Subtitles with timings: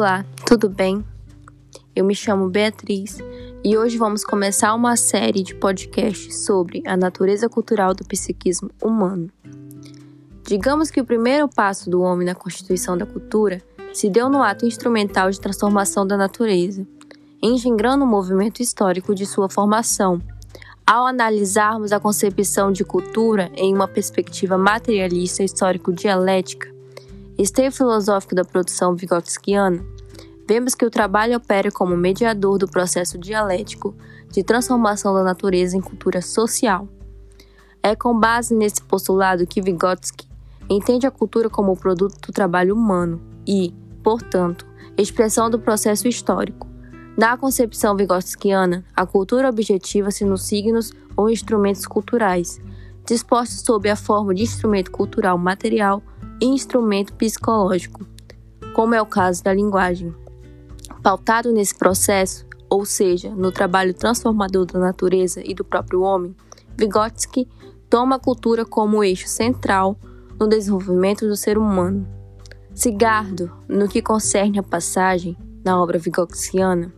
[0.00, 1.04] Olá, tudo bem?
[1.94, 3.18] Eu me chamo Beatriz
[3.62, 9.30] e hoje vamos começar uma série de podcasts sobre a natureza cultural do psiquismo humano.
[10.42, 13.60] Digamos que o primeiro passo do homem na constituição da cultura
[13.92, 16.86] se deu no ato instrumental de transformação da natureza,
[17.42, 20.18] engendrando o movimento histórico de sua formação.
[20.86, 26.79] Ao analisarmos a concepção de cultura em uma perspectiva materialista histórico-dialética,
[27.42, 29.82] esteio filosófico da produção vigotskiana,
[30.46, 33.94] vemos que o trabalho opera como mediador do processo dialético
[34.30, 36.86] de transformação da natureza em cultura social.
[37.82, 40.28] É com base nesse postulado que Vygotsky
[40.68, 46.68] entende a cultura como produto do trabalho humano e, portanto, expressão do processo histórico.
[47.16, 52.60] Na concepção vigotskiana, a cultura objetiva-se nos signos ou instrumentos culturais,
[53.06, 56.02] dispostos sob a forma de instrumento cultural material
[56.40, 58.06] instrumento psicológico,
[58.74, 60.14] como é o caso da linguagem.
[61.02, 66.34] Pautado nesse processo, ou seja, no trabalho transformador da natureza e do próprio homem,
[66.76, 67.48] Vygotsky
[67.88, 69.96] toma a cultura como eixo central
[70.38, 72.06] no desenvolvimento do ser humano.
[72.72, 76.92] Cigardo, no que concerne a passagem, na obra vigotskiana,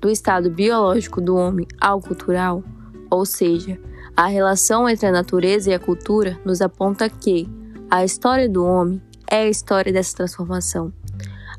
[0.00, 2.62] do estado biológico do homem ao cultural,
[3.10, 3.80] ou seja,
[4.16, 7.48] a relação entre a natureza e a cultura nos aponta que
[7.94, 9.00] a história do homem
[9.30, 10.92] é a história dessa transformação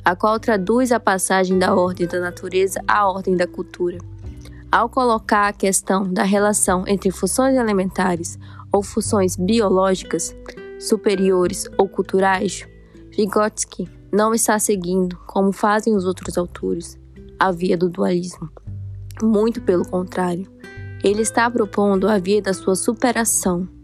[0.03, 3.97] a qual traduz a passagem da ordem da natureza à ordem da cultura.
[4.69, 8.37] Ao colocar a questão da relação entre funções elementares
[8.69, 10.35] ou funções biológicas,
[10.77, 12.67] superiores ou culturais,
[13.15, 16.99] Vygotsky não está seguindo, como fazem os outros autores,
[17.39, 18.49] a via do dualismo.
[19.23, 20.45] Muito pelo contrário,
[21.01, 23.74] ele está propondo a via da sua superação.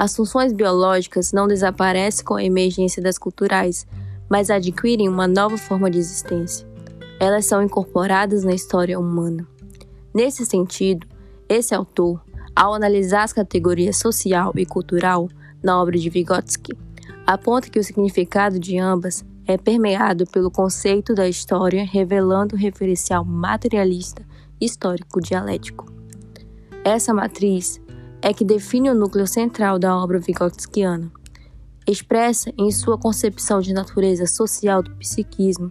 [0.00, 3.86] As funções biológicas não desaparecem com a emergência das culturais,
[4.30, 6.66] mas adquirem uma nova forma de existência.
[7.20, 9.46] Elas são incorporadas na história humana.
[10.14, 11.06] Nesse sentido,
[11.46, 12.18] esse autor,
[12.56, 15.28] ao analisar as categorias social e cultural
[15.62, 16.72] na obra de Vygotsky,
[17.26, 23.22] aponta que o significado de ambas é permeado pelo conceito da história, revelando o referencial
[23.22, 24.24] materialista
[24.58, 25.92] histórico dialético.
[26.82, 27.78] Essa matriz
[28.22, 31.10] é que define o núcleo central da obra vigotskiana
[31.86, 35.70] expressa em sua concepção de natureza social do psiquismo,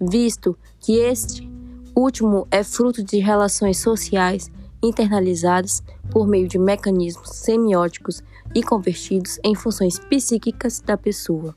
[0.00, 1.48] visto que este
[1.96, 4.50] último é fruto de relações sociais
[4.82, 8.22] internalizadas por meio de mecanismos semióticos
[8.54, 11.56] e convertidos em funções psíquicas da pessoa.